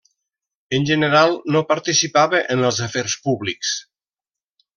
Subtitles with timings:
[0.77, 3.77] En general no participava en els afers públics.